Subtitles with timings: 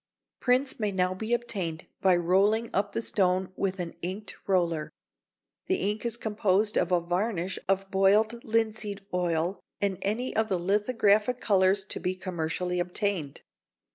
[0.39, 4.89] Prints may now be obtained by rolling up the stone with an inked roller.
[5.67, 10.57] The ink is composed of a varnish of boiled linseed oil and any of the
[10.57, 13.41] lithographic colours to be commercially obtained.